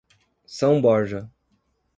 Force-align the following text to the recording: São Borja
São 0.47 0.81
Borja 0.81 1.29